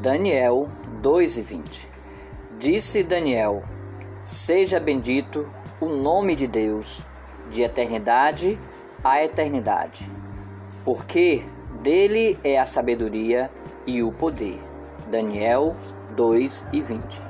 Daniel 0.00 0.66
2:20 1.02 1.86
Disse 2.58 3.02
Daniel: 3.02 3.62
Seja 4.24 4.80
bendito 4.80 5.46
o 5.78 5.90
nome 5.90 6.34
de 6.34 6.46
Deus, 6.46 7.04
de 7.50 7.60
eternidade 7.60 8.58
a 9.04 9.22
eternidade, 9.22 10.10
porque 10.86 11.44
dele 11.82 12.38
é 12.42 12.58
a 12.58 12.64
sabedoria 12.64 13.50
e 13.86 14.02
o 14.02 14.10
poder. 14.10 14.58
Daniel 15.10 15.76
2:20 16.16 17.20